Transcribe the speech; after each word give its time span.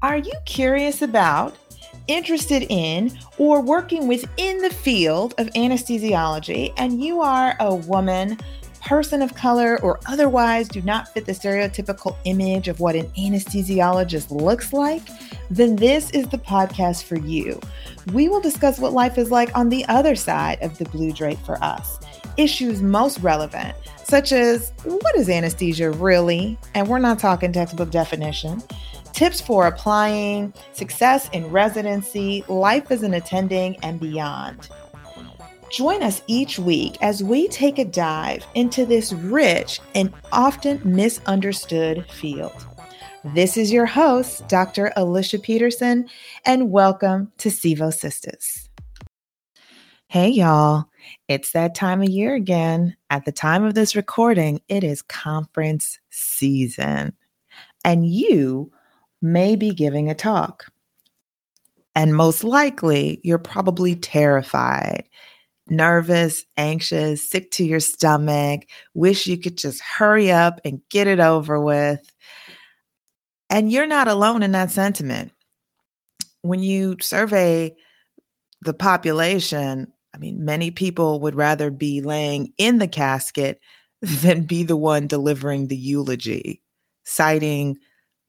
Are 0.00 0.18
you 0.18 0.32
curious 0.46 1.02
about, 1.02 1.56
interested 2.06 2.64
in, 2.68 3.18
or 3.36 3.60
working 3.60 4.06
within 4.06 4.58
the 4.58 4.70
field 4.70 5.34
of 5.38 5.48
anesthesiology 5.48 6.72
and 6.76 7.02
you 7.02 7.20
are 7.20 7.56
a 7.58 7.74
woman? 7.74 8.38
person 8.80 9.20
of 9.22 9.34
color 9.34 9.78
or 9.82 9.98
otherwise 10.06 10.68
do 10.68 10.80
not 10.82 11.08
fit 11.08 11.26
the 11.26 11.32
stereotypical 11.32 12.16
image 12.24 12.68
of 12.68 12.80
what 12.80 12.94
an 12.94 13.06
anesthesiologist 13.18 14.30
looks 14.30 14.72
like, 14.72 15.02
then 15.50 15.76
this 15.76 16.10
is 16.12 16.26
the 16.28 16.38
podcast 16.38 17.02
for 17.02 17.18
you. 17.18 17.60
We 18.12 18.28
will 18.28 18.40
discuss 18.40 18.78
what 18.78 18.92
life 18.92 19.18
is 19.18 19.30
like 19.30 19.54
on 19.56 19.68
the 19.68 19.84
other 19.86 20.14
side 20.14 20.62
of 20.62 20.78
the 20.78 20.84
blue 20.86 21.12
drape 21.12 21.40
for 21.40 21.62
us, 21.62 21.98
issues 22.36 22.80
most 22.80 23.18
relevant, 23.18 23.76
such 24.04 24.32
as 24.32 24.72
what 24.84 25.16
is 25.16 25.28
anesthesia 25.28 25.90
really? 25.90 26.56
And 26.74 26.88
we're 26.88 26.98
not 26.98 27.18
talking 27.18 27.52
textbook 27.52 27.90
definition. 27.90 28.62
Tips 29.12 29.40
for 29.40 29.66
applying, 29.66 30.52
success 30.72 31.28
in 31.30 31.50
residency, 31.50 32.44
life 32.48 32.90
as 32.90 33.02
an 33.02 33.14
attending, 33.14 33.76
and 33.82 33.98
beyond. 33.98 34.68
Join 35.70 36.02
us 36.02 36.22
each 36.26 36.58
week 36.58 36.96
as 37.02 37.22
we 37.22 37.48
take 37.48 37.78
a 37.78 37.84
dive 37.84 38.46
into 38.54 38.86
this 38.86 39.12
rich 39.12 39.80
and 39.94 40.12
often 40.32 40.80
misunderstood 40.84 42.06
field. 42.10 42.64
This 43.34 43.56
is 43.56 43.72
your 43.72 43.86
host, 43.86 44.48
Dr. 44.48 44.92
Alicia 44.96 45.40
Peterson, 45.40 46.08
and 46.46 46.70
welcome 46.70 47.32
to 47.38 47.48
Sevo 47.48 47.92
Sisters. 47.92 48.68
Hey, 50.06 50.28
y'all. 50.30 50.88
It's 51.28 51.52
that 51.52 51.74
time 51.74 52.00
of 52.00 52.08
year 52.08 52.34
again. 52.34 52.96
At 53.10 53.26
the 53.26 53.32
time 53.32 53.64
of 53.64 53.74
this 53.74 53.94
recording, 53.94 54.62
it 54.68 54.84
is 54.84 55.02
conference 55.02 55.98
season, 56.10 57.14
and 57.84 58.08
you 58.08 58.72
may 59.20 59.56
be 59.56 59.70
giving 59.70 60.10
a 60.10 60.14
talk. 60.14 60.66
And 61.94 62.14
most 62.14 62.44
likely, 62.44 63.20
you're 63.24 63.38
probably 63.38 63.96
terrified 63.96 65.08
nervous, 65.70 66.44
anxious, 66.56 67.28
sick 67.28 67.50
to 67.52 67.64
your 67.64 67.80
stomach, 67.80 68.62
wish 68.94 69.26
you 69.26 69.38
could 69.38 69.56
just 69.56 69.80
hurry 69.80 70.30
up 70.30 70.60
and 70.64 70.80
get 70.90 71.06
it 71.06 71.20
over 71.20 71.60
with. 71.60 72.10
And 73.50 73.72
you're 73.72 73.86
not 73.86 74.08
alone 74.08 74.42
in 74.42 74.52
that 74.52 74.70
sentiment. 74.70 75.32
When 76.42 76.62
you 76.62 76.96
survey 77.00 77.74
the 78.62 78.74
population, 78.74 79.92
I 80.14 80.18
mean, 80.18 80.44
many 80.44 80.70
people 80.70 81.20
would 81.20 81.34
rather 81.34 81.70
be 81.70 82.00
laying 82.00 82.52
in 82.58 82.78
the 82.78 82.88
casket 82.88 83.60
than 84.02 84.42
be 84.42 84.62
the 84.62 84.76
one 84.76 85.06
delivering 85.06 85.68
the 85.68 85.76
eulogy, 85.76 86.62
citing 87.04 87.78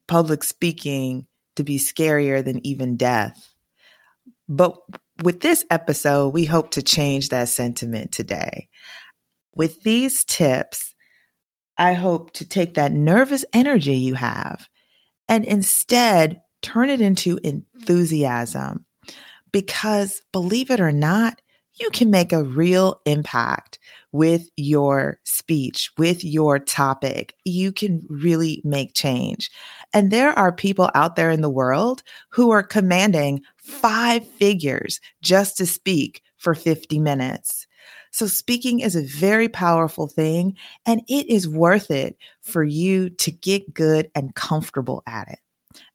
public 0.09 0.43
speaking 0.43 1.25
to 1.55 1.63
be 1.63 1.77
scarier 1.77 2.43
than 2.43 2.65
even 2.65 2.97
death. 2.97 3.53
But 4.49 4.75
with 5.23 5.41
this 5.41 5.63
episode, 5.69 6.29
we 6.29 6.45
hope 6.45 6.71
to 6.71 6.81
change 6.81 7.29
that 7.29 7.49
sentiment 7.49 8.11
today. 8.11 8.67
With 9.55 9.83
these 9.83 10.23
tips, 10.25 10.95
I 11.77 11.93
hope 11.93 12.33
to 12.33 12.47
take 12.47 12.73
that 12.73 12.91
nervous 12.91 13.45
energy 13.53 13.95
you 13.95 14.15
have 14.15 14.67
and 15.27 15.45
instead 15.45 16.41
turn 16.61 16.89
it 16.89 17.01
into 17.01 17.39
enthusiasm. 17.43 18.85
Because 19.51 20.21
believe 20.31 20.71
it 20.71 20.79
or 20.79 20.91
not, 20.91 21.41
you 21.79 21.89
can 21.91 22.09
make 22.11 22.33
a 22.33 22.43
real 22.43 22.99
impact 23.05 23.79
with 24.11 24.49
your 24.57 25.19
speech, 25.23 25.91
with 25.97 26.23
your 26.23 26.59
topic. 26.59 27.33
You 27.45 27.71
can 27.71 28.05
really 28.09 28.61
make 28.65 28.93
change. 28.93 29.49
And 29.93 30.11
there 30.11 30.37
are 30.37 30.51
people 30.51 30.91
out 30.93 31.15
there 31.15 31.31
in 31.31 31.41
the 31.41 31.49
world 31.49 32.03
who 32.29 32.51
are 32.51 32.63
commanding 32.63 33.41
five 33.57 34.27
figures 34.27 34.99
just 35.21 35.57
to 35.57 35.65
speak 35.65 36.21
for 36.37 36.53
50 36.53 36.99
minutes. 36.99 37.67
So, 38.11 38.27
speaking 38.27 38.79
is 38.79 38.95
a 38.95 39.03
very 39.03 39.47
powerful 39.47 40.07
thing, 40.07 40.57
and 40.85 41.01
it 41.07 41.27
is 41.29 41.47
worth 41.47 41.91
it 41.91 42.17
for 42.41 42.63
you 42.63 43.09
to 43.11 43.31
get 43.31 43.73
good 43.73 44.09
and 44.15 44.33
comfortable 44.33 45.03
at 45.05 45.27
it. 45.27 45.39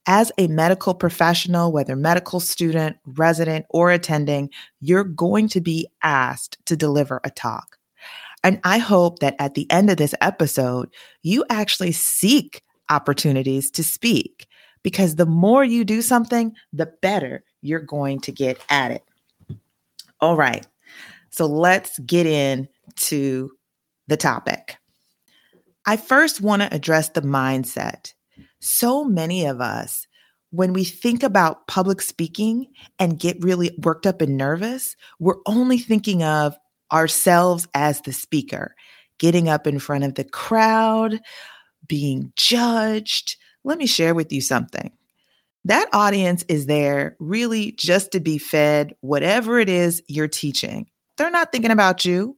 As 0.06 0.30
a 0.38 0.46
medical 0.46 0.94
professional, 0.94 1.72
whether 1.72 1.96
medical 1.96 2.38
student, 2.38 2.96
resident, 3.04 3.66
or 3.70 3.90
attending, 3.90 4.50
you're 4.80 5.04
going 5.04 5.48
to 5.48 5.60
be 5.60 5.88
asked 6.02 6.58
to 6.66 6.76
deliver 6.76 7.20
a 7.24 7.30
talk. 7.30 7.78
And 8.44 8.60
I 8.62 8.78
hope 8.78 9.20
that 9.20 9.34
at 9.38 9.54
the 9.54 9.68
end 9.70 9.90
of 9.90 9.96
this 9.96 10.14
episode, 10.20 10.90
you 11.22 11.44
actually 11.48 11.92
seek 11.92 12.62
opportunities 12.90 13.70
to 13.72 13.84
speak 13.84 14.46
because 14.82 15.16
the 15.16 15.26
more 15.26 15.64
you 15.64 15.84
do 15.84 16.02
something, 16.02 16.54
the 16.72 16.86
better 17.02 17.42
you're 17.62 17.80
going 17.80 18.20
to 18.20 18.32
get 18.32 18.58
at 18.68 18.90
it. 18.90 19.04
All 20.20 20.36
right. 20.36 20.66
So 21.30 21.46
let's 21.46 21.98
get 22.00 22.26
into 22.26 23.50
the 24.06 24.16
topic. 24.16 24.76
I 25.86 25.96
first 25.96 26.40
want 26.40 26.62
to 26.62 26.72
address 26.72 27.10
the 27.10 27.22
mindset. 27.22 28.12
So 28.60 29.04
many 29.04 29.44
of 29.44 29.60
us, 29.60 30.06
when 30.50 30.72
we 30.72 30.84
think 30.84 31.22
about 31.22 31.66
public 31.66 32.00
speaking 32.00 32.68
and 32.98 33.18
get 33.18 33.42
really 33.42 33.76
worked 33.82 34.06
up 34.06 34.20
and 34.20 34.36
nervous, 34.36 34.96
we're 35.18 35.40
only 35.46 35.78
thinking 35.78 36.22
of 36.22 36.56
ourselves 36.92 37.66
as 37.74 38.00
the 38.02 38.12
speaker, 38.12 38.74
getting 39.18 39.48
up 39.48 39.66
in 39.66 39.78
front 39.78 40.04
of 40.04 40.14
the 40.14 40.24
crowd, 40.24 41.20
being 41.86 42.32
judged. 42.36 43.36
Let 43.64 43.78
me 43.78 43.86
share 43.86 44.14
with 44.14 44.32
you 44.32 44.40
something. 44.40 44.92
That 45.64 45.88
audience 45.92 46.44
is 46.48 46.66
there 46.66 47.16
really 47.18 47.72
just 47.72 48.12
to 48.12 48.20
be 48.20 48.38
fed 48.38 48.94
whatever 49.00 49.58
it 49.58 49.68
is 49.68 50.02
you're 50.08 50.28
teaching. 50.28 50.90
They're 51.16 51.30
not 51.30 51.52
thinking 51.52 51.70
about 51.70 52.04
you. 52.04 52.36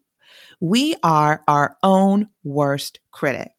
We 0.60 0.94
are 1.02 1.42
our 1.48 1.76
own 1.82 2.28
worst 2.44 3.00
critic. 3.10 3.52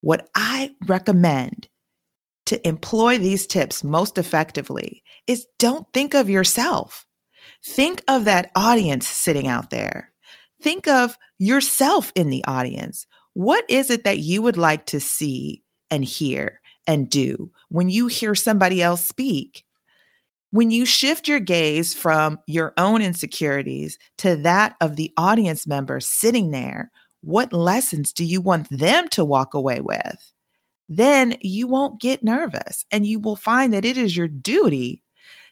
What 0.00 0.28
I 0.34 0.74
recommend 0.86 1.68
to 2.46 2.66
employ 2.66 3.18
these 3.18 3.46
tips 3.46 3.82
most 3.82 4.16
effectively 4.16 5.02
is 5.26 5.46
don't 5.58 5.86
think 5.92 6.14
of 6.14 6.30
yourself. 6.30 7.04
Think 7.64 8.02
of 8.08 8.24
that 8.24 8.50
audience 8.54 9.06
sitting 9.08 9.48
out 9.48 9.70
there. 9.70 10.12
Think 10.62 10.86
of 10.88 11.18
yourself 11.38 12.12
in 12.14 12.30
the 12.30 12.44
audience. 12.46 13.06
What 13.38 13.64
is 13.68 13.88
it 13.88 14.02
that 14.02 14.18
you 14.18 14.42
would 14.42 14.56
like 14.56 14.86
to 14.86 14.98
see 14.98 15.62
and 15.92 16.04
hear 16.04 16.60
and 16.88 17.08
do 17.08 17.52
when 17.68 17.88
you 17.88 18.08
hear 18.08 18.34
somebody 18.34 18.82
else 18.82 19.06
speak? 19.06 19.64
When 20.50 20.72
you 20.72 20.84
shift 20.84 21.28
your 21.28 21.38
gaze 21.38 21.94
from 21.94 22.40
your 22.48 22.74
own 22.76 23.00
insecurities 23.00 23.96
to 24.16 24.34
that 24.38 24.74
of 24.80 24.96
the 24.96 25.12
audience 25.16 25.68
member 25.68 26.00
sitting 26.00 26.50
there, 26.50 26.90
what 27.20 27.52
lessons 27.52 28.12
do 28.12 28.24
you 28.24 28.40
want 28.40 28.76
them 28.76 29.06
to 29.10 29.24
walk 29.24 29.54
away 29.54 29.82
with? 29.82 30.32
Then 30.88 31.36
you 31.40 31.68
won't 31.68 32.00
get 32.00 32.24
nervous 32.24 32.84
and 32.90 33.06
you 33.06 33.20
will 33.20 33.36
find 33.36 33.72
that 33.72 33.84
it 33.84 33.96
is 33.96 34.16
your 34.16 34.26
duty 34.26 35.04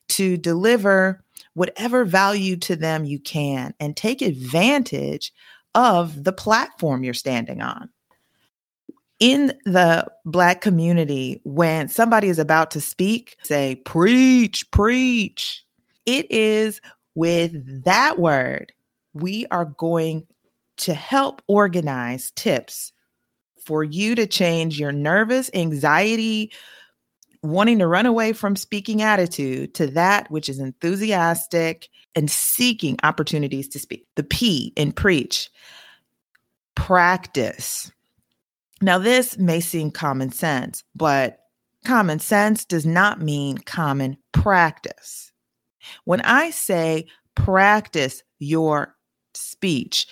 to 0.08 0.36
deliver 0.36 1.22
whatever 1.54 2.04
value 2.04 2.56
to 2.56 2.74
them 2.74 3.04
you 3.04 3.20
can 3.20 3.74
and 3.78 3.96
take 3.96 4.22
advantage 4.22 5.32
of 5.76 6.24
the 6.24 6.32
platform 6.32 7.04
you're 7.04 7.14
standing 7.14 7.60
on. 7.60 7.88
In 9.20 9.52
the 9.64 10.06
Black 10.24 10.60
community, 10.60 11.40
when 11.44 11.88
somebody 11.88 12.28
is 12.28 12.38
about 12.38 12.70
to 12.72 12.80
speak, 12.80 13.36
say, 13.44 13.76
preach, 13.84 14.68
preach. 14.72 15.62
It 16.06 16.30
is 16.30 16.80
with 17.14 17.84
that 17.84 18.18
word, 18.18 18.72
we 19.12 19.46
are 19.50 19.66
going 19.66 20.26
to 20.78 20.94
help 20.94 21.42
organize 21.46 22.30
tips 22.32 22.92
for 23.64 23.84
you 23.84 24.14
to 24.14 24.26
change 24.26 24.78
your 24.78 24.92
nervous 24.92 25.50
anxiety, 25.54 26.52
wanting 27.50 27.78
to 27.78 27.86
run 27.86 28.06
away 28.06 28.32
from 28.32 28.56
speaking 28.56 29.02
attitude 29.02 29.74
to 29.74 29.86
that 29.88 30.30
which 30.30 30.48
is 30.48 30.58
enthusiastic 30.58 31.88
and 32.14 32.30
seeking 32.30 32.96
opportunities 33.02 33.68
to 33.68 33.78
speak. 33.78 34.06
The 34.16 34.22
P 34.22 34.72
in 34.76 34.92
preach, 34.92 35.50
practice. 36.74 37.90
Now, 38.82 38.98
this 38.98 39.38
may 39.38 39.60
seem 39.60 39.90
common 39.90 40.30
sense, 40.30 40.84
but 40.94 41.38
common 41.84 42.18
sense 42.18 42.64
does 42.64 42.84
not 42.84 43.20
mean 43.20 43.58
common 43.58 44.16
practice. 44.32 45.32
When 46.04 46.20
I 46.22 46.50
say 46.50 47.06
practice 47.34 48.22
your 48.38 48.96
speech, 49.34 50.06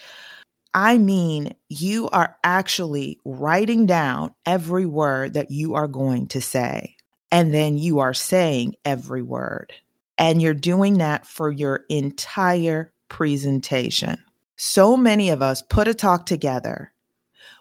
I 0.73 0.99
mean 0.99 1.55
you 1.69 2.09
are 2.11 2.37
actually 2.43 3.21
writing 3.25 3.87
down 3.87 4.35
every 4.45 4.87
word 4.87 5.35
that 5.35 5.51
you 5.51 5.75
are 5.75 5.89
going 5.89 6.27
to 6.29 6.41
say. 6.41 6.97
And 7.31 7.53
then 7.53 7.79
you 7.79 7.99
are 7.99 8.15
saying 8.15 8.75
every 8.85 9.23
word. 9.23 9.73
And 10.17 10.41
you're 10.41 10.55
doing 10.55 10.99
that 10.99 11.27
for 11.27 11.51
your 11.51 11.85
entire 11.89 12.93
presentation. 13.09 14.23
So 14.57 14.97
many 14.97 15.31
of 15.31 15.43
us 15.43 15.63
put 15.63 15.89
a 15.89 15.95
talk 15.95 16.27
together. 16.27 16.93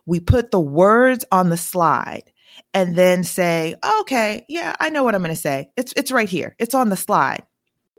We 0.06 0.19
put 0.19 0.51
the 0.51 0.60
words 0.60 1.25
on 1.31 1.50
the 1.50 1.57
slide 1.57 2.31
and 2.74 2.95
then 2.95 3.24
say, 3.24 3.75
okay, 4.01 4.45
yeah, 4.48 4.75
I 4.80 4.89
know 4.89 5.04
what 5.04 5.15
I'm 5.15 5.24
going 5.24 5.33
to 5.33 5.39
say. 5.39 5.71
It's, 5.75 5.94
it's 5.95 6.12
right 6.12 6.30
here, 6.30 6.56
it's 6.59 6.75
on 6.75 6.89
the 6.89 6.98
slide. 6.98 7.44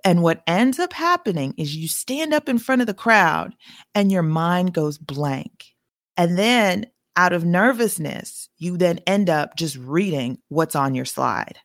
And 0.05 0.23
what 0.23 0.43
ends 0.47 0.79
up 0.79 0.93
happening 0.93 1.55
is 1.57 1.75
you 1.75 1.89
stand 1.89 2.35
up 2.35 2.49
in 2.49 2.59
front 2.59 2.83
of 2.83 2.87
the 2.87 2.95
crowd 2.95 3.55
and 3.95 4.13
your 4.13 4.23
mind 4.23 4.75
goes 4.75 4.99
blank. 4.99 5.73
And 6.17 6.39
then 6.39 6.87
out 7.17 7.33
of 7.33 7.45
nervousness, 7.45 8.49
you 8.59 8.77
then 8.77 8.99
end 9.07 9.31
up 9.31 9.57
just 9.57 9.77
reading 9.77 10.39
what's 10.49 10.75
on 10.75 10.95
your 10.95 11.05
slide. 11.05 11.59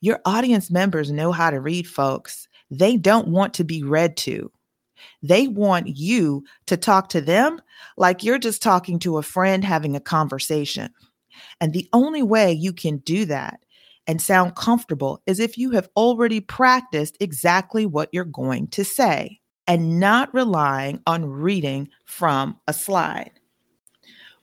Your 0.00 0.20
audience 0.24 0.70
members 0.70 1.10
know 1.10 1.32
how 1.32 1.50
to 1.50 1.60
read, 1.60 1.86
folks. 1.86 2.48
They 2.70 2.96
don't 2.96 3.28
want 3.28 3.54
to 3.54 3.64
be 3.64 3.82
read 3.82 4.16
to. 4.18 4.50
They 5.22 5.48
want 5.48 5.88
you 5.88 6.44
to 6.66 6.76
talk 6.76 7.08
to 7.10 7.20
them 7.20 7.60
like 7.96 8.22
you're 8.22 8.38
just 8.38 8.62
talking 8.62 8.98
to 9.00 9.18
a 9.18 9.22
friend 9.22 9.64
having 9.64 9.96
a 9.96 10.00
conversation. 10.00 10.90
And 11.60 11.72
the 11.72 11.88
only 11.92 12.22
way 12.22 12.52
you 12.52 12.72
can 12.72 12.98
do 12.98 13.24
that 13.26 13.60
and 14.06 14.20
sound 14.20 14.56
comfortable 14.56 15.22
is 15.26 15.40
if 15.40 15.56
you 15.56 15.70
have 15.70 15.88
already 15.96 16.40
practiced 16.40 17.16
exactly 17.20 17.86
what 17.86 18.08
you're 18.12 18.24
going 18.24 18.68
to 18.68 18.84
say 18.84 19.40
and 19.66 20.00
not 20.00 20.32
relying 20.34 21.00
on 21.06 21.24
reading 21.24 21.88
from 22.04 22.58
a 22.66 22.72
slide. 22.72 23.32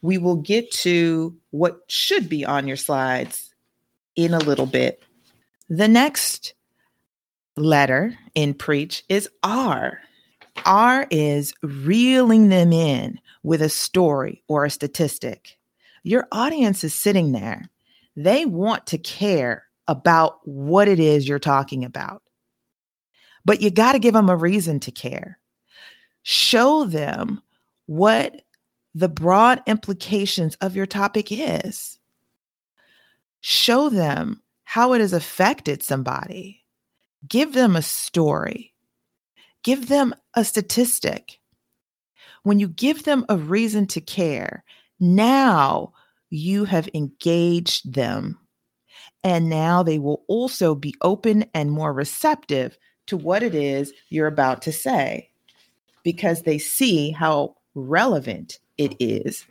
We 0.02 0.18
will 0.18 0.38
get 0.38 0.72
to 0.72 1.36
what 1.52 1.82
should 1.88 2.30
be 2.30 2.46
on 2.46 2.68
your 2.68 2.78
slides 2.78 3.54
in 4.16 4.34
a 4.34 4.40
little 4.40 4.66
bit. 4.66 5.04
The 5.70 5.88
next 5.88 6.54
letter 7.56 8.18
in 8.36 8.54
preach 8.54 9.04
is 9.10 9.30
R. 9.44 10.00
R 10.66 11.08
is 11.10 11.54
reeling 11.62 12.50
them 12.50 12.74
in 12.74 13.20
with 13.44 13.62
a 13.62 13.70
story 13.70 14.44
or 14.48 14.66
a 14.66 14.70
statistic. 14.70 15.58
Your 16.04 16.28
audience 16.32 16.84
is 16.84 16.94
sitting 16.94 17.32
there. 17.32 17.70
They 18.16 18.46
want 18.46 18.88
to 18.88 18.98
care 18.98 19.66
about 19.88 20.40
what 20.44 20.88
it 20.88 21.00
is 21.00 21.28
you're 21.28 21.40
talking 21.40 21.84
about. 21.84 22.22
But 23.46 23.62
you 23.62 23.72
got 23.72 23.94
to 23.94 24.00
give 24.00 24.14
them 24.14 24.30
a 24.30 24.36
reason 24.36 24.80
to 24.82 24.92
care. 24.92 25.40
Show 26.24 26.86
them 26.86 27.42
what 27.86 28.42
the 28.96 29.10
broad 29.10 29.62
implications 29.68 30.56
of 30.62 30.76
your 30.76 30.86
topic 30.86 31.32
is. 31.32 32.00
Show 33.42 33.90
them 33.90 34.42
how 34.64 34.94
it 34.94 35.02
has 35.02 35.14
affected 35.14 35.84
somebody. 35.84 36.64
Give 37.28 37.54
them 37.54 37.76
a 37.76 37.82
story. 37.82 38.74
Give 39.64 39.88
them 39.88 40.14
a 40.34 40.44
statistic. 40.44 41.40
When 42.44 42.60
you 42.60 42.68
give 42.68 43.04
them 43.04 43.26
a 43.30 43.38
reason 43.38 43.88
to 43.88 44.02
care, 44.02 44.64
now 45.00 45.94
you 46.30 46.66
have 46.66 46.90
engaged 46.94 47.94
them. 47.94 48.40
And 49.24 49.50
now 49.50 49.84
they 49.84 50.00
will 50.00 50.24
also 50.28 50.76
be 50.76 50.96
open 51.02 51.46
and 51.54 51.72
more 51.72 51.92
receptive 51.92 52.78
to 53.08 53.18
what 53.18 53.44
it 53.44 53.54
is 53.56 53.92
you're 54.10 54.28
about 54.28 54.62
to 54.62 54.72
say 54.72 55.30
because 56.04 56.44
they 56.44 56.58
see 56.58 57.12
how 57.12 57.56
relevant 57.76 58.60
it 58.80 58.96
is 59.00 59.46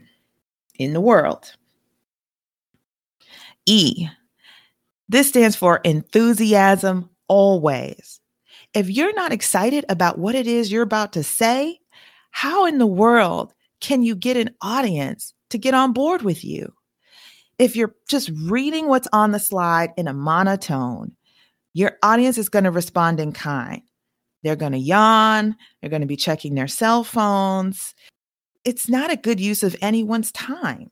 in 0.79 0.95
the 0.95 1.01
world. 1.01 1.55
E. 3.67 4.09
This 5.09 5.29
stands 5.29 5.55
for 5.55 5.77
enthusiasm 5.85 7.11
always. 7.29 8.21
If 8.75 8.91
you're 8.91 9.15
not 9.15 9.33
excited 9.33 9.85
about 9.89 10.19
what 10.19 10.35
it 10.35 10.47
is 10.47 10.73
you're 10.73 10.83
about 10.83 11.13
to 11.13 11.23
say, 11.23 11.79
how 12.31 12.67
in 12.67 12.79
the 12.79 12.87
world 12.87 13.53
can 13.81 14.03
you 14.03 14.15
get 14.17 14.37
an 14.37 14.51
audience 14.63 15.35
to 15.51 15.59
get 15.59 15.75
on 15.75 15.93
board 15.93 16.23
with 16.23 16.45
you? 16.45 16.73
If 17.59 17.77
you're 17.77 17.95
just 18.09 18.31
reading 18.45 18.89
what's 18.89 19.09
on 19.13 19.33
the 19.33 19.39
slide 19.39 19.93
in 19.97 20.09
a 20.09 20.15
monotone, 20.15 21.13
your 21.75 21.99
audience 22.03 22.39
is 22.39 22.49
going 22.49 22.65
to 22.65 22.71
respond 22.71 23.21
in 23.21 23.33
kind. 23.33 23.83
They're 24.43 24.57
going 24.57 24.73
to 24.73 24.79
yawn, 24.79 25.57
they're 25.81 25.91
going 25.91 26.03
to 26.03 26.07
be 26.07 26.17
checking 26.17 26.55
their 26.55 26.69
cell 26.69 27.05
phones. 27.05 27.95
It's 28.65 28.89
not 28.89 29.13
a 29.13 29.17
good 29.17 29.41
use 29.41 29.63
of 29.63 29.77
anyone's 29.81 30.33
time. 30.33 30.91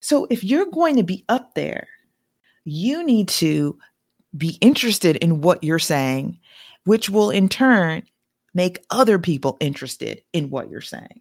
So 0.00 0.26
if 0.30 0.42
you're 0.42 0.66
going 0.66 0.96
to 0.96 1.04
be 1.04 1.24
up 1.28 1.54
there, 1.54 1.86
you 2.64 3.04
need 3.04 3.28
to 3.28 3.78
be 4.36 4.58
interested 4.60 5.16
in 5.16 5.40
what 5.40 5.62
you're 5.62 5.78
saying, 5.78 6.38
which 6.84 7.08
will 7.08 7.30
in 7.30 7.48
turn 7.48 8.02
make 8.54 8.84
other 8.90 9.18
people 9.18 9.56
interested 9.60 10.22
in 10.32 10.50
what 10.50 10.70
you're 10.70 10.80
saying. 10.80 11.20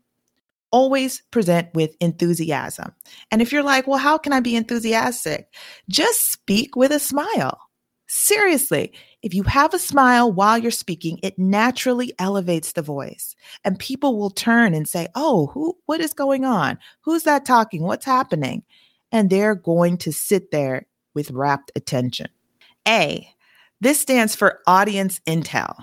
Always 0.71 1.21
present 1.31 1.73
with 1.73 1.95
enthusiasm. 1.99 2.93
And 3.29 3.41
if 3.41 3.51
you're 3.51 3.63
like, 3.63 3.87
well, 3.87 3.99
how 3.99 4.17
can 4.17 4.33
I 4.33 4.39
be 4.39 4.55
enthusiastic? 4.55 5.47
Just 5.89 6.31
speak 6.31 6.75
with 6.75 6.91
a 6.91 6.99
smile. 6.99 7.59
Seriously, 8.07 8.93
if 9.21 9.33
you 9.33 9.43
have 9.43 9.73
a 9.73 9.79
smile 9.79 10.31
while 10.31 10.57
you're 10.57 10.71
speaking, 10.71 11.19
it 11.21 11.37
naturally 11.37 12.13
elevates 12.19 12.73
the 12.73 12.81
voice. 12.81 13.35
And 13.63 13.77
people 13.77 14.17
will 14.17 14.29
turn 14.29 14.73
and 14.73 14.87
say, 14.87 15.07
"Oh, 15.15 15.47
who 15.47 15.77
what 15.85 16.01
is 16.01 16.13
going 16.13 16.45
on? 16.45 16.77
Who's 17.01 17.23
that 17.23 17.45
talking? 17.45 17.83
What's 17.83 18.05
happening?" 18.05 18.63
And 19.11 19.29
they're 19.29 19.55
going 19.55 19.97
to 19.99 20.11
sit 20.11 20.51
there 20.51 20.87
with 21.13 21.31
rapt 21.31 21.71
attention. 21.75 22.27
A. 22.87 23.27
This 23.81 23.99
stands 23.99 24.35
for 24.35 24.59
audience 24.67 25.19
intel 25.27 25.75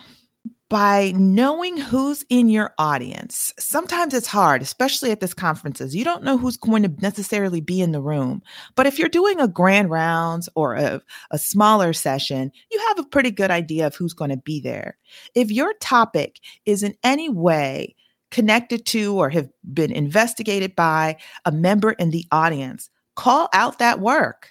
by 0.68 1.12
knowing 1.16 1.78
who's 1.78 2.24
in 2.28 2.50
your 2.50 2.74
audience. 2.78 3.54
Sometimes 3.58 4.12
it's 4.12 4.26
hard, 4.26 4.60
especially 4.60 5.10
at 5.10 5.20
this 5.20 5.32
conferences. 5.32 5.96
You 5.96 6.04
don't 6.04 6.22
know 6.22 6.36
who's 6.36 6.58
going 6.58 6.82
to 6.82 6.92
necessarily 7.00 7.62
be 7.62 7.80
in 7.80 7.92
the 7.92 8.02
room. 8.02 8.42
But 8.74 8.86
if 8.86 8.98
you're 8.98 9.08
doing 9.08 9.40
a 9.40 9.48
grand 9.48 9.90
rounds 9.90 10.48
or 10.54 10.74
a, 10.74 11.00
a 11.30 11.38
smaller 11.38 11.94
session, 11.94 12.52
you 12.70 12.78
have 12.88 12.98
a 12.98 13.08
pretty 13.08 13.30
good 13.30 13.50
idea 13.50 13.86
of 13.86 13.94
who's 13.94 14.12
going 14.12 14.30
to 14.30 14.36
be 14.36 14.60
there. 14.60 14.98
If 15.34 15.50
your 15.50 15.72
topic 15.80 16.40
is 16.66 16.82
in 16.82 16.94
any 17.02 17.30
way 17.30 17.94
connected 18.30 18.84
to 18.84 19.16
or 19.18 19.30
have 19.30 19.48
been 19.72 19.90
investigated 19.90 20.76
by 20.76 21.16
a 21.46 21.52
member 21.52 21.92
in 21.92 22.10
the 22.10 22.26
audience, 22.30 22.90
call 23.16 23.48
out 23.54 23.78
that 23.78 24.00
work. 24.00 24.50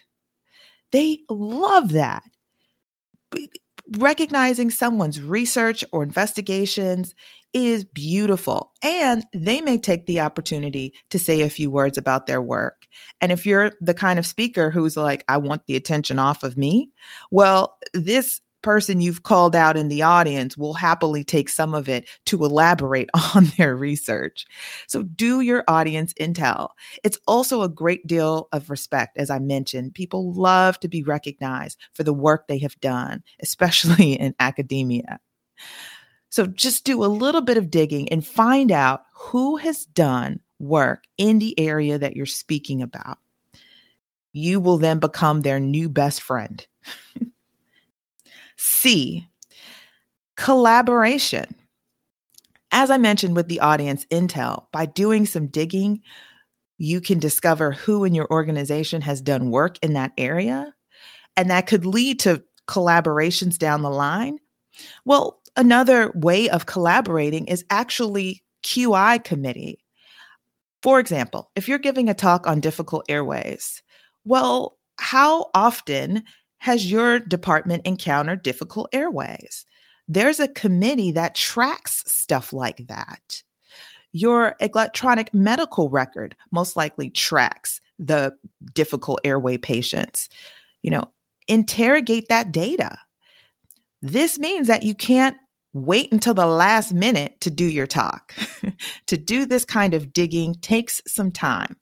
They 0.91 1.19
love 1.29 1.91
that 1.91 2.23
recognizing 3.97 4.69
someone's 4.69 5.21
research 5.21 5.83
or 5.91 6.03
investigations 6.03 7.15
is 7.53 7.85
beautiful. 7.85 8.71
And 8.83 9.25
they 9.33 9.61
may 9.61 9.77
take 9.77 10.05
the 10.05 10.19
opportunity 10.19 10.93
to 11.09 11.19
say 11.19 11.41
a 11.41 11.49
few 11.49 11.71
words 11.71 11.97
about 11.97 12.27
their 12.27 12.41
work. 12.41 12.87
And 13.21 13.31
if 13.31 13.45
you're 13.45 13.71
the 13.81 13.93
kind 13.93 14.19
of 14.19 14.25
speaker 14.25 14.69
who's 14.69 14.97
like, 14.97 15.23
I 15.27 15.37
want 15.37 15.65
the 15.65 15.75
attention 15.75 16.19
off 16.19 16.43
of 16.43 16.57
me, 16.57 16.91
well, 17.31 17.77
this 17.93 18.41
person 18.67 18.99
you've 18.99 19.23
called 19.23 19.55
out 19.55 19.77
in 19.77 19.87
the 19.87 20.01
audience 20.01 20.57
will 20.57 20.73
happily 20.73 21.23
take 21.23 21.47
some 21.47 21.73
of 21.73 21.87
it 21.87 22.05
to 22.25 22.43
elaborate 22.43 23.09
on 23.33 23.45
their 23.57 23.77
research. 23.77 24.45
So 24.87 25.03
do 25.03 25.39
your 25.39 25.63
audience 25.69 26.13
intel. 26.19 26.71
It's 27.01 27.17
also 27.27 27.61
a 27.61 27.69
great 27.69 28.05
deal 28.05 28.49
of 28.51 28.69
respect, 28.69 29.17
as 29.17 29.29
I 29.29 29.39
mentioned. 29.39 29.93
People 29.93 30.33
love 30.33 30.81
to 30.81 30.89
be 30.89 31.01
recognized 31.01 31.79
for 31.93 32.03
the 32.03 32.11
work 32.11 32.49
they 32.49 32.57
have 32.57 32.77
done, 32.81 33.23
especially 33.41 34.11
in 34.19 34.35
academia. 34.37 35.21
So 36.27 36.45
just 36.45 36.83
do 36.83 37.05
a 37.05 37.07
little 37.07 37.39
bit 37.39 37.55
of 37.55 37.71
digging 37.71 38.09
and 38.09 38.27
find 38.27 38.69
out 38.69 39.03
who 39.13 39.55
has 39.55 39.85
done 39.85 40.41
work 40.59 41.05
in 41.17 41.39
the 41.39 41.57
area 41.57 41.97
that 41.97 42.17
you're 42.17 42.25
speaking 42.25 42.81
about. 42.81 43.19
You 44.33 44.59
will 44.59 44.77
then 44.77 44.99
become 44.99 45.39
their 45.39 45.61
new 45.61 45.87
best 45.87 46.21
friend. 46.21 46.67
C, 48.87 49.27
collaboration. 50.37 51.53
As 52.71 52.89
I 52.89 52.97
mentioned 52.97 53.35
with 53.35 53.49
the 53.49 53.59
audience 53.59 54.05
intel, 54.05 54.67
by 54.71 54.85
doing 54.85 55.25
some 55.25 55.47
digging, 55.47 55.99
you 56.77 57.01
can 57.01 57.19
discover 57.19 57.73
who 57.73 58.05
in 58.05 58.15
your 58.15 58.31
organization 58.31 59.01
has 59.01 59.19
done 59.19 59.51
work 59.51 59.77
in 59.81 59.91
that 59.93 60.13
area. 60.17 60.73
And 61.35 61.49
that 61.49 61.67
could 61.67 61.85
lead 61.85 62.21
to 62.21 62.43
collaborations 62.69 63.57
down 63.57 63.81
the 63.81 63.89
line. 63.89 64.37
Well, 65.03 65.41
another 65.57 66.13
way 66.15 66.47
of 66.47 66.65
collaborating 66.65 67.47
is 67.47 67.65
actually 67.69 68.41
QI 68.63 69.21
committee. 69.21 69.83
For 70.81 71.01
example, 71.01 71.51
if 71.57 71.67
you're 71.67 71.77
giving 71.77 72.07
a 72.07 72.13
talk 72.13 72.47
on 72.47 72.61
difficult 72.61 73.03
airways, 73.09 73.83
well, 74.23 74.77
how 74.97 75.49
often 75.53 76.23
has 76.59 76.89
your 76.89 77.19
department 77.19 77.85
encountered 77.85 78.43
difficult 78.43 78.89
airways? 78.93 79.65
There's 80.07 80.39
a 80.39 80.47
committee 80.47 81.11
that 81.11 81.35
tracks 81.35 82.03
stuff 82.07 82.53
like 82.53 82.87
that. 82.87 83.43
Your 84.13 84.55
electronic 84.59 85.33
medical 85.33 85.89
record 85.89 86.35
most 86.51 86.75
likely 86.75 87.09
tracks 87.09 87.81
the 87.99 88.33
difficult 88.73 89.19
airway 89.23 89.57
patients. 89.57 90.29
You 90.81 90.91
know, 90.91 91.11
interrogate 91.47 92.29
that 92.29 92.51
data. 92.51 92.97
This 94.01 94.39
means 94.39 94.67
that 94.67 94.83
you 94.83 94.95
can't 94.95 95.35
wait 95.73 96.11
until 96.11 96.33
the 96.33 96.45
last 96.45 96.93
minute 96.93 97.39
to 97.41 97.51
do 97.51 97.65
your 97.65 97.87
talk. 97.87 98.33
to 99.07 99.17
do 99.17 99.45
this 99.45 99.65
kind 99.65 99.93
of 99.93 100.13
digging 100.13 100.55
takes 100.55 101.01
some 101.05 101.31
time. 101.31 101.75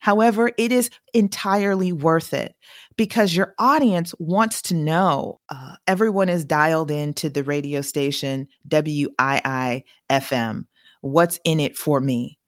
However, 0.00 0.52
it 0.56 0.70
is 0.70 0.90
entirely 1.12 1.92
worth 1.92 2.32
it 2.32 2.54
because 2.98 3.34
your 3.34 3.54
audience 3.58 4.12
wants 4.18 4.60
to 4.60 4.74
know. 4.74 5.40
Uh, 5.48 5.76
everyone 5.86 6.28
is 6.28 6.44
dialed 6.44 6.90
into 6.90 7.30
the 7.30 7.44
radio 7.44 7.80
station 7.80 8.48
WII 8.68 9.84
FM. 10.10 10.66
What's 11.00 11.38
in 11.44 11.60
it 11.60 11.78
for 11.78 12.00
me? 12.00 12.38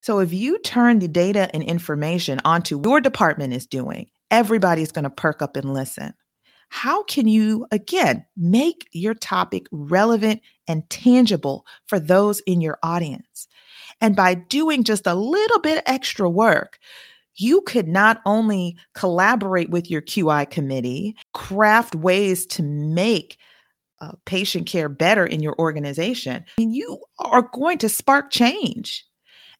So 0.00 0.20
if 0.20 0.32
you 0.32 0.58
turn 0.60 1.00
the 1.00 1.08
data 1.08 1.50
and 1.52 1.64
information 1.64 2.40
onto 2.44 2.80
your 2.82 3.00
department 3.00 3.52
is 3.52 3.66
doing, 3.66 4.06
everybody's 4.30 4.92
going 4.92 5.02
to 5.02 5.10
perk 5.10 5.42
up 5.42 5.56
and 5.56 5.74
listen. 5.74 6.14
How 6.70 7.02
can 7.02 7.26
you, 7.26 7.66
again, 7.72 8.24
make 8.36 8.88
your 8.92 9.14
topic 9.14 9.66
relevant 9.72 10.42
and 10.68 10.88
tangible 10.90 11.66
for 11.86 11.98
those 11.98 12.40
in 12.40 12.60
your 12.60 12.78
audience? 12.84 13.48
And 14.00 14.14
by 14.14 14.34
doing 14.34 14.84
just 14.84 15.08
a 15.08 15.14
little 15.14 15.60
bit 15.60 15.82
extra 15.86 16.30
work, 16.30 16.78
you 17.40 17.60
could 17.62 17.88
not 17.88 18.20
only 18.26 18.76
collaborate 18.94 19.70
with 19.70 19.90
your 19.90 20.02
QI 20.02 20.48
committee, 20.48 21.16
craft 21.32 21.94
ways 21.94 22.46
to 22.46 22.62
make 22.62 23.38
uh, 24.00 24.12
patient 24.24 24.66
care 24.66 24.88
better 24.88 25.26
in 25.26 25.40
your 25.40 25.58
organization, 25.58 26.44
I 26.58 26.60
mean, 26.60 26.72
you 26.72 26.98
are 27.18 27.48
going 27.52 27.78
to 27.78 27.88
spark 27.88 28.30
change. 28.30 29.04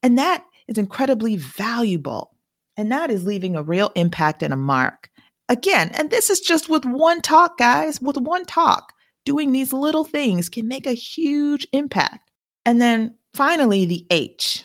And 0.02 0.18
that 0.18 0.44
is 0.66 0.78
incredibly 0.78 1.36
valuable. 1.36 2.34
And 2.76 2.92
that 2.92 3.10
is 3.10 3.24
leaving 3.24 3.56
a 3.56 3.62
real 3.62 3.90
impact 3.96 4.42
and 4.42 4.52
a 4.52 4.56
mark. 4.56 5.10
Again, 5.48 5.90
and 5.94 6.10
this 6.10 6.30
is 6.30 6.40
just 6.40 6.68
with 6.68 6.84
one 6.84 7.22
talk, 7.22 7.58
guys, 7.58 8.00
with 8.00 8.16
one 8.18 8.44
talk. 8.44 8.92
Doing 9.24 9.52
these 9.52 9.72
little 9.72 10.04
things 10.04 10.48
can 10.48 10.68
make 10.68 10.86
a 10.86 10.92
huge 10.92 11.66
impact. 11.72 12.30
And 12.64 12.80
then 12.80 13.14
finally, 13.34 13.84
the 13.86 14.06
H. 14.10 14.64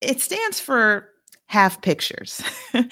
It 0.00 0.20
stands 0.20 0.58
for 0.58 1.11
have 1.52 1.82
pictures. 1.82 2.42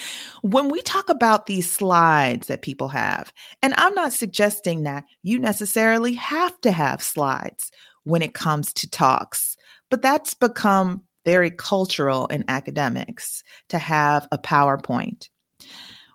when 0.43 0.69
we 0.69 0.83
talk 0.83 1.09
about 1.09 1.47
these 1.47 1.71
slides 1.71 2.47
that 2.49 2.61
people 2.61 2.89
have, 2.89 3.33
and 3.63 3.73
I'm 3.79 3.95
not 3.95 4.13
suggesting 4.13 4.83
that 4.83 5.05
you 5.23 5.39
necessarily 5.39 6.13
have 6.13 6.61
to 6.61 6.71
have 6.71 7.03
slides 7.03 7.71
when 8.05 8.21
it 8.21 8.35
comes 8.35 8.75
to 8.75 8.91
talks, 8.91 9.57
but 9.89 10.03
that's 10.03 10.35
become 10.35 11.03
very 11.25 11.51
cultural 11.51 12.27
in 12.27 12.45
academics 12.49 13.43
to 13.71 13.79
have 13.79 14.29
a 14.31 14.37
PowerPoint. 14.37 15.31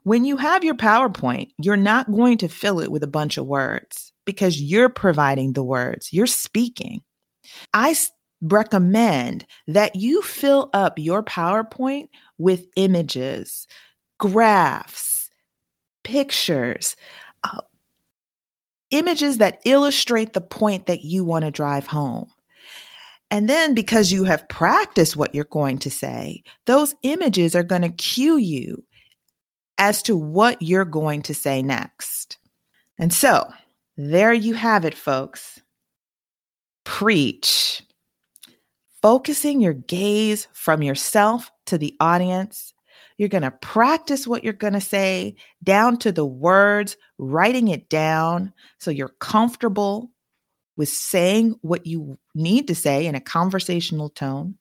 When 0.04 0.24
you 0.24 0.38
have 0.38 0.64
your 0.64 0.76
PowerPoint, 0.76 1.50
you're 1.58 1.76
not 1.76 2.12
going 2.12 2.38
to 2.38 2.48
fill 2.48 2.80
it 2.80 2.92
with 2.92 3.02
a 3.02 3.08
bunch 3.08 3.40
of 3.40 3.48
words 3.48 4.14
because 4.24 4.62
you're 4.62 4.90
providing 4.90 5.54
the 5.54 5.64
words, 5.64 6.14
you're 6.14 6.28
speaking. 6.28 7.02
I 7.74 7.96
recommend 8.42 9.46
that 9.68 9.96
you 9.96 10.22
fill 10.22 10.70
up 10.74 10.94
your 10.98 11.24
PowerPoint 11.24 12.10
with 12.38 12.68
images, 12.76 13.68
graphs, 14.20 15.30
pictures, 16.04 16.96
uh, 17.44 17.62
images 18.92 19.38
that 19.38 19.62
illustrate 19.66 20.34
the 20.34 20.42
point 20.42 20.86
that 20.86 21.04
you 21.04 21.24
want 21.24 21.46
to 21.46 21.52
drive 21.52 21.88
home. 21.88 22.30
And 23.32 23.50
then 23.50 23.74
because 23.74 24.12
you 24.12 24.24
have 24.26 24.48
practiced 24.50 25.18
what 25.18 25.34
you're 25.34 25.46
going 25.46 25.80
to 25.80 25.90
say, 25.90 26.44
those 26.66 26.96
images 27.02 27.56
are 27.56 27.64
going 27.64 27.82
to 27.82 27.90
cue 27.90 28.38
you 28.38 28.84
as 29.78 30.02
to 30.04 30.16
what 30.16 30.62
you're 30.62 30.86
going 30.86 31.22
to 31.24 31.34
say 31.34 31.62
next. 31.62 32.38
And 32.98 33.12
so 33.12 33.52
there 33.98 34.34
you 34.34 34.54
have 34.54 34.86
it, 34.86 34.96
folks. 34.96 35.60
Preach. 36.84 37.82
Focusing 39.06 39.62
your 39.62 39.74
gaze 39.76 40.48
from 40.54 40.82
yourself 40.82 41.52
to 41.68 41.78
the 41.78 41.96
audience. 42.00 42.74
You're 43.20 43.30
going 43.30 43.44
to 43.44 43.52
practice 43.52 44.26
what 44.26 44.44
you're 44.44 44.52
going 44.52 44.74
to 44.74 44.82
say 44.82 45.36
down 45.64 45.98
to 45.98 46.12
the 46.12 46.26
words, 46.26 46.98
writing 47.20 47.68
it 47.68 47.88
down 47.88 48.52
so 48.80 48.90
you're 48.90 49.14
comfortable 49.20 50.10
with 50.76 50.90
saying 50.90 51.54
what 51.62 51.86
you 51.86 52.18
need 52.34 52.68
to 52.68 52.74
say 52.74 53.06
in 53.06 53.14
a 53.14 53.22
conversational 53.22 54.10
tone. 54.10 54.58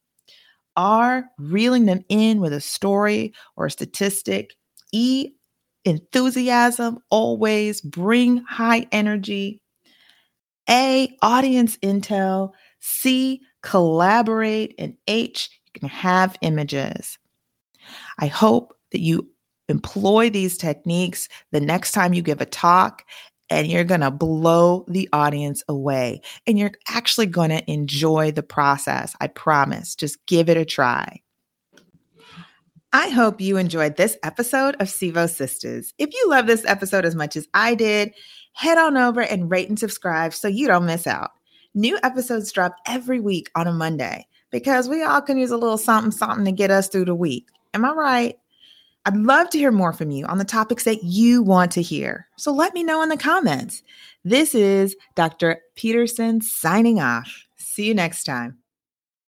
R, 0.76 1.24
reeling 1.38 1.86
them 1.86 2.04
in 2.10 2.38
with 2.38 2.52
a 2.52 2.60
story 2.60 3.32
or 3.56 3.64
a 3.64 3.70
statistic 3.70 4.50
E, 4.92 5.30
enthusiasm, 5.86 6.98
always 7.08 7.80
bring 7.80 8.44
high 8.44 8.86
energy. 8.92 9.62
A, 10.68 11.16
audience 11.22 11.78
intel. 11.78 12.52
C, 12.80 13.40
collaborate. 13.64 14.74
And 14.78 14.96
H, 15.08 15.50
you 15.66 15.80
can 15.80 15.88
have 15.88 16.36
images. 16.42 17.18
I 18.18 18.26
hope 18.26 18.76
that 18.92 19.00
you 19.00 19.28
employ 19.68 20.30
these 20.30 20.56
techniques 20.56 21.28
the 21.50 21.60
next 21.60 21.92
time 21.92 22.12
you 22.12 22.22
give 22.22 22.40
a 22.40 22.46
talk 22.46 23.04
and 23.50 23.66
you're 23.66 23.84
going 23.84 24.02
to 24.02 24.10
blow 24.10 24.84
the 24.88 25.08
audience 25.12 25.62
away 25.68 26.20
and 26.46 26.58
you're 26.58 26.72
actually 26.88 27.26
going 27.26 27.50
to 27.50 27.70
enjoy 27.70 28.30
the 28.30 28.42
process. 28.42 29.16
I 29.20 29.26
promise. 29.28 29.94
Just 29.94 30.24
give 30.26 30.48
it 30.48 30.56
a 30.56 30.64
try. 30.64 31.20
I 32.92 33.08
hope 33.08 33.40
you 33.40 33.56
enjoyed 33.56 33.96
this 33.96 34.16
episode 34.22 34.76
of 34.76 34.86
Sevo 34.86 35.28
Sisters. 35.28 35.92
If 35.98 36.12
you 36.12 36.28
love 36.28 36.46
this 36.46 36.64
episode 36.66 37.04
as 37.04 37.16
much 37.16 37.34
as 37.34 37.48
I 37.52 37.74
did, 37.74 38.12
head 38.52 38.78
on 38.78 38.96
over 38.96 39.20
and 39.20 39.50
rate 39.50 39.68
and 39.68 39.78
subscribe 39.78 40.32
so 40.32 40.46
you 40.46 40.68
don't 40.68 40.86
miss 40.86 41.06
out. 41.06 41.32
New 41.74 41.98
episodes 42.02 42.52
drop 42.52 42.76
every 42.86 43.20
week 43.20 43.50
on 43.54 43.66
a 43.66 43.72
Monday 43.72 44.26
because 44.50 44.88
we 44.88 45.02
all 45.02 45.20
can 45.20 45.36
use 45.36 45.50
a 45.50 45.56
little 45.56 45.76
something, 45.76 46.12
something 46.12 46.44
to 46.44 46.52
get 46.52 46.70
us 46.70 46.88
through 46.88 47.06
the 47.06 47.14
week. 47.14 47.48
Am 47.74 47.84
I 47.84 47.90
right? 47.90 48.38
I'd 49.06 49.16
love 49.16 49.50
to 49.50 49.58
hear 49.58 49.72
more 49.72 49.92
from 49.92 50.10
you 50.10 50.24
on 50.26 50.38
the 50.38 50.44
topics 50.44 50.84
that 50.84 51.02
you 51.02 51.42
want 51.42 51.72
to 51.72 51.82
hear. 51.82 52.26
So 52.36 52.52
let 52.52 52.72
me 52.72 52.82
know 52.82 53.02
in 53.02 53.08
the 53.08 53.16
comments. 53.16 53.82
This 54.24 54.54
is 54.54 54.96
Dr. 55.14 55.60
Peterson 55.74 56.40
signing 56.40 57.00
off. 57.00 57.46
See 57.56 57.86
you 57.86 57.94
next 57.94 58.24
time. 58.24 58.58